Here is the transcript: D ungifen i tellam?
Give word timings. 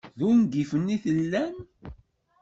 D 0.17 0.19
ungifen 0.29 0.93
i 0.95 0.97
tellam? 1.03 1.55